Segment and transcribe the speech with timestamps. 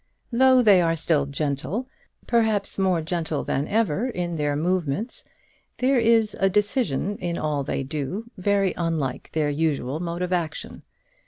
[0.31, 1.87] Though they are still gentle,
[2.25, 5.23] perhaps more gentle than ever in their movements,
[5.77, 10.81] there is a decision in all they do very unlike their usual mode of action.